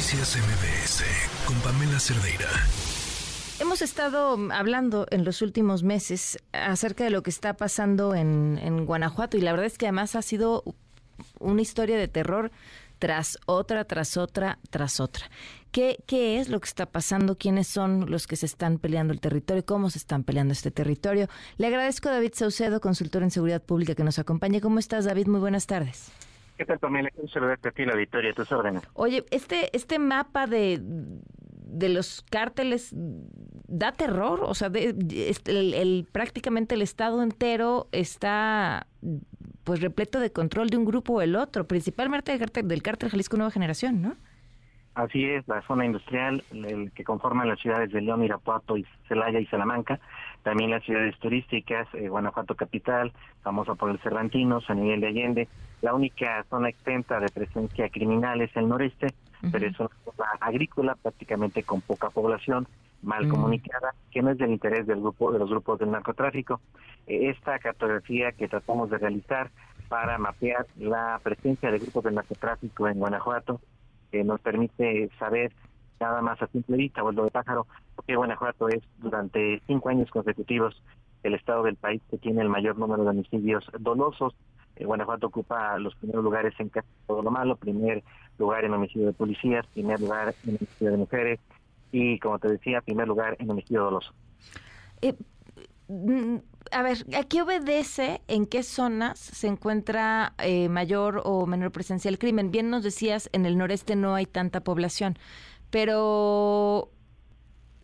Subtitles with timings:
[0.00, 1.04] Noticias MBS
[1.44, 2.48] con Pamela Cerdeira.
[3.60, 9.36] Hemos estado hablando en los últimos meses acerca de lo que está pasando en, Guanajuato
[9.36, 10.64] y la verdad es que además ha sido
[11.38, 12.50] una historia de terror
[12.98, 15.30] tras otra, tras otra, tras otra.
[15.70, 17.36] ¿Qué, ¿Qué es lo que está pasando?
[17.36, 19.66] ¿Quiénes son los que se están peleando el territorio?
[19.66, 21.28] ¿Cómo se están peleando este territorio?
[21.58, 24.62] Le agradezco a David Saucedo, consultor en seguridad pública, que nos acompañe.
[24.62, 25.26] ¿Cómo estás, David?
[25.26, 26.10] Muy buenas tardes.
[26.60, 27.08] ¿Qué tal, Pamela?
[27.16, 28.82] Un saludarte a ti, la Victoria, tus órdenes.
[28.92, 34.94] Oye, este, este mapa de, de los cárteles da terror, o sea, de,
[35.46, 38.86] el, el, prácticamente el estado entero está
[39.64, 43.08] pues repleto de control de un grupo o el otro, principalmente del cártel, del cártel
[43.08, 44.16] Jalisco Nueva Generación, ¿no?
[45.00, 49.40] Así es, la zona industrial el que conforma las ciudades de León, Irapuato, y Celaya
[49.40, 49.98] y Salamanca,
[50.42, 53.10] también las ciudades turísticas, eh, Guanajuato capital,
[53.42, 55.48] famosa por el Cervantino, San Miguel de Allende,
[55.80, 59.50] la única zona exenta de presencia criminal es el noreste, uh -huh.
[59.50, 62.66] pero es una zona agrícola prácticamente con poca población,
[63.02, 63.30] mal uh -huh.
[63.30, 66.60] comunicada, que no es del interés del grupo de los grupos del narcotráfico.
[67.06, 69.50] Eh, esta cartografía que tratamos de realizar
[69.88, 73.60] para mapear la presencia de grupos del narcotráfico en Guanajuato
[74.10, 75.52] que nos permite saber
[76.00, 80.82] nada más a simple vista, vuelvo de pájaro, porque Guanajuato es durante cinco años consecutivos
[81.22, 84.34] el estado del país que tiene el mayor número de homicidios dolosos.
[84.76, 88.02] Eh, Guanajuato ocupa los primeros lugares en casi todo lo malo, primer
[88.38, 91.40] lugar en homicidio de policías, primer lugar en homicidio de mujeres
[91.92, 94.14] y, como te decía, primer lugar en homicidio doloso.
[95.02, 95.14] Eh,
[96.72, 102.10] a ver, ¿a qué obedece en qué zonas se encuentra eh, mayor o menor presencia
[102.10, 102.50] del crimen?
[102.50, 105.18] Bien nos decías, en el noreste no hay tanta población,
[105.70, 106.90] pero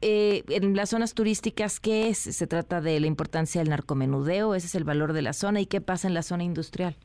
[0.00, 2.18] eh, en las zonas turísticas, ¿qué es?
[2.18, 4.54] ¿Se trata de la importancia del narcomenudeo?
[4.54, 5.60] ¿Ese es el valor de la zona?
[5.60, 6.96] ¿Y qué pasa en la zona industrial?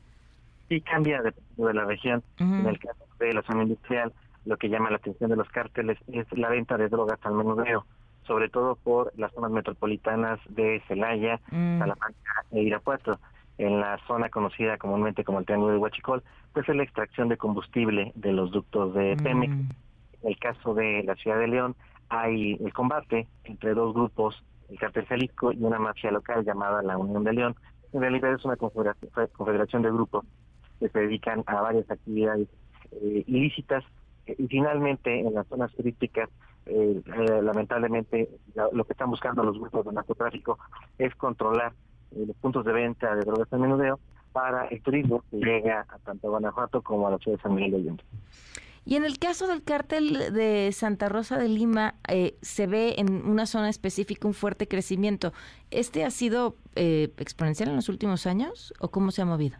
[0.68, 2.22] Sí, cambia dependiendo de la región.
[2.40, 2.60] Uh -huh.
[2.60, 4.12] En el caso de la zona industrial,
[4.44, 7.86] lo que llama la atención de los cárteles es la venta de drogas al menudeo
[8.28, 11.78] sobre todo por las zonas metropolitanas de Celaya, mm.
[11.78, 13.18] Salamanca e Irapuato.
[13.56, 16.22] En la zona conocida comúnmente como el Triángulo de Huachicol,
[16.52, 19.52] pues es la extracción de combustible de los ductos de Pemex.
[19.52, 19.68] Mm.
[20.22, 21.74] En el caso de la ciudad de León,
[22.08, 26.96] hay el combate entre dos grupos, el Cártel Jalisco y una mafia local llamada la
[26.98, 27.56] Unión de León.
[27.92, 30.24] En realidad es una confederación, confederación de grupos
[30.78, 32.46] que se dedican a varias actividades
[32.92, 33.82] eh, ilícitas.
[34.26, 36.28] Y finalmente, en las zonas turísticas,
[36.68, 38.28] eh, eh, lamentablemente
[38.72, 40.58] lo que están buscando los grupos de narcotráfico
[40.98, 41.72] es controlar
[42.12, 43.98] eh, los puntos de venta de drogas de menudeo
[44.32, 47.54] para el turismo que llega a tanto a Guanajuato como a la ciudad de San
[47.54, 48.04] Miguel de Allende.
[48.88, 53.26] Y en el caso del cártel de Santa Rosa de Lima, eh, se ve en
[53.28, 55.34] una zona específica un fuerte crecimiento.
[55.70, 59.58] ¿Este ha sido eh, exponencial en los últimos años o cómo se ha movido?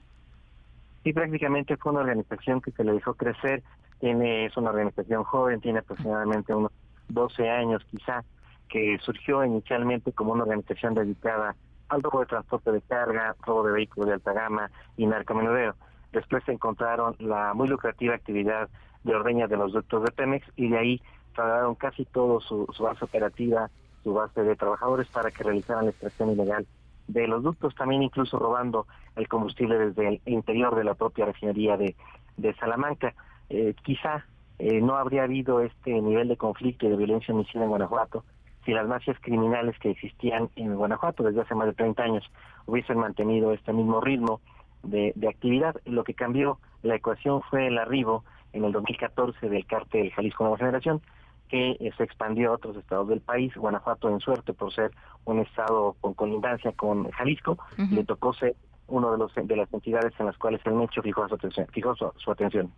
[1.04, 3.62] Sí, prácticamente fue una organización que se le dejó crecer.
[4.00, 6.72] Tiene, es una organización joven, tiene aproximadamente unos
[7.08, 8.24] 12 años quizá,
[8.68, 11.56] que surgió inicialmente como una organización dedicada
[11.88, 15.74] al robo de transporte de carga, robo de vehículos de alta gama y narcomenudeo.
[16.12, 18.68] Después se encontraron la muy lucrativa actividad
[19.04, 21.02] de ordeña de los ductos de Pemex y de ahí
[21.34, 23.70] trasladaron casi todo su, base operativa,
[24.02, 26.66] su base de trabajadores para que realizaran la extracción ilegal
[27.06, 28.86] de los ductos, también incluso robando
[29.16, 31.96] el combustible desde el interior de la propia refinería de,
[32.36, 33.14] de Salamanca.
[33.48, 34.26] Eh, quizá
[34.58, 38.24] eh, no habría habido este nivel de conflicto y de violencia homicida en Guanajuato
[38.64, 42.30] si las mafias criminales que existían en Guanajuato desde hace más de 30 años
[42.66, 44.42] hubiesen mantenido este mismo ritmo
[44.82, 45.74] de, de actividad.
[45.86, 50.58] Lo que cambió la ecuación fue el arribo en el 2014 del cártel Jalisco Nueva
[50.58, 51.00] Generación,
[51.48, 53.54] que eh, se expandió a otros estados del país.
[53.56, 54.90] Guanajuato, en suerte, por ser
[55.24, 57.90] un estado con colindancia con Jalisco, uh -huh.
[57.90, 58.54] le tocó ser
[58.88, 61.66] uno de los de las entidades en las cuales el Mecho fijó su atención.
[61.72, 62.72] Fijó su, su atención.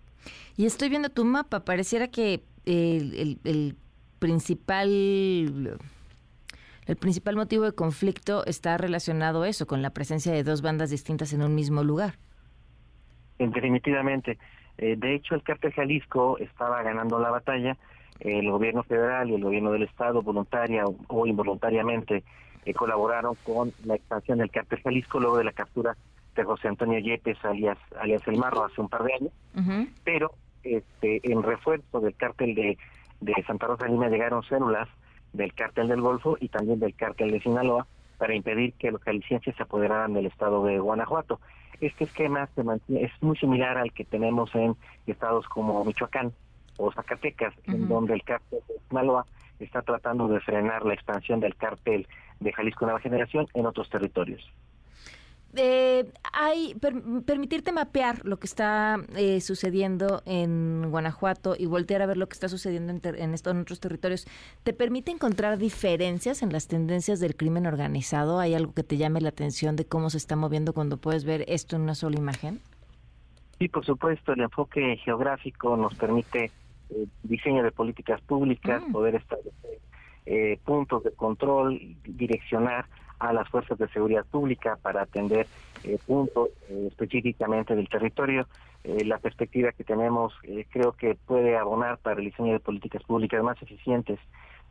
[0.56, 3.76] Y estoy viendo tu mapa, pareciera que el, el, el
[4.19, 4.88] principal
[6.87, 10.91] el principal motivo de conflicto está relacionado a eso, con la presencia de dos bandas
[10.91, 12.15] distintas en un mismo lugar.
[13.38, 14.38] Definitivamente.
[14.77, 17.77] Eh, de hecho, el cártel Jalisco estaba ganando la batalla.
[18.18, 22.24] El gobierno federal y el gobierno del estado, voluntaria o, o involuntariamente,
[22.65, 25.97] eh, colaboraron con la expansión del cártel Jalisco luego de la captura
[26.34, 29.33] de José Antonio Yepes, alias, alias El Marro, hace un par de años.
[29.54, 29.89] Uh -huh.
[30.04, 32.78] Pero este, en refuerzo del cártel de,
[33.21, 34.89] de Santa Rosa Lima llegaron células
[35.33, 37.86] del cártel del Golfo y también del cártel de Sinaloa
[38.18, 41.41] para impedir que los jaliscienses se apoderaran del estado de Guanajuato.
[41.80, 44.77] Este esquema se mantiene, es muy similar al que tenemos en
[45.07, 46.33] estados como Michoacán
[46.77, 47.74] o Zacatecas, uh -huh.
[47.74, 49.24] en donde el cártel de Sinaloa
[49.65, 52.07] está tratando de frenar la expansión del cártel
[52.41, 54.42] de Jalisco Nueva Generación en otros territorios.
[55.57, 56.77] eh, hay
[57.27, 62.34] permitirte mapear lo que está eh, sucediendo en Guanajuato y voltear a ver lo que
[62.34, 64.27] está sucediendo en, en, estos, en otros territorios,
[64.62, 68.39] ¿te permite encontrar diferencias en las tendencias del crimen organizado?
[68.39, 71.45] ¿Hay algo que te llame la atención de cómo se está moviendo cuando puedes ver
[71.48, 72.60] esto en una sola imagen?
[73.59, 76.51] Sí, por supuesto, el enfoque geográfico nos permite
[76.91, 78.92] eh, diseño de políticas públicas, mm.
[78.92, 79.81] poder establecer
[80.33, 82.87] eh, puntos de control, direccionar
[83.19, 85.48] a las fuerzas de seguridad pública para atender
[85.83, 88.47] eh, puntos eh, específicamente del territorio.
[88.84, 90.33] la perspectiva que tenemos
[90.71, 94.19] creo que puede abonar para el diseño de políticas públicas más eficientes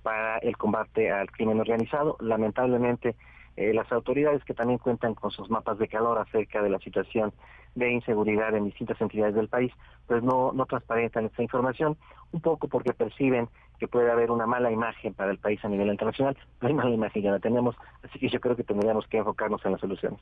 [0.02, 2.16] para el combate al crimen organizado.
[2.22, 3.16] Lamentablemente,
[3.58, 7.34] las autoridades que también cuentan con sus mapas de calor acerca de la situación
[7.76, 9.72] de inseguridad en distintas entidades del país,
[10.08, 11.98] pues no, no transparentan esta información,
[12.32, 13.48] un poco porque perciben
[13.80, 16.38] que puede haber una mala imagen para el país a nivel internacional.
[16.62, 19.64] No hay mala imagen, ya la tenemos, así que yo creo que tendríamos que enfocarnos
[19.66, 20.20] en las soluciones.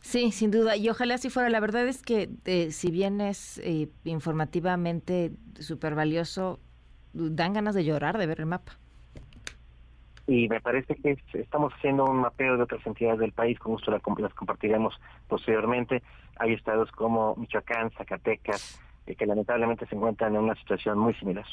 [0.00, 1.50] Sí, sin duda, y ojalá así fuera.
[1.50, 6.60] La verdad es que eh, si bien es eh, informativamente súper valioso,
[7.12, 8.78] dan ganas de llorar de ver el mapa
[10.26, 13.90] y me parece que estamos haciendo un mapeo de otras entidades del país, con gusto
[13.90, 14.94] las compartiremos
[15.28, 16.02] posteriormente.
[16.38, 21.46] Hay estados como Michoacán, Zacatecas, eh, que lamentablemente se encuentran en una situación muy similar.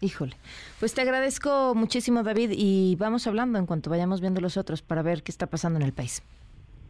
[0.00, 0.34] Híjole,
[0.78, 5.02] pues te agradezco muchísimo David y vamos hablando en cuanto vayamos viendo los otros para
[5.02, 6.22] ver qué está pasando en el país.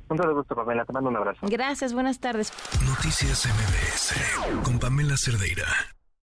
[0.09, 0.85] Un todo gusto, Pamela.
[0.85, 1.47] Te mando un abrazo.
[1.49, 2.53] Gracias, buenas tardes.
[2.87, 5.67] Noticias MBS con Pamela Cerdeira.